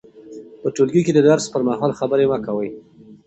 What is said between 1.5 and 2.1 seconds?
پر مهال